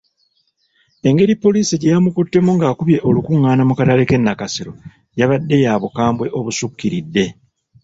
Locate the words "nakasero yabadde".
4.19-5.55